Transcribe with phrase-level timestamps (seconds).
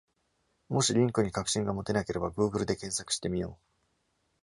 [0.67, 3.63] もしリンクに確信が持てなければ、グーグルで検索してみよう。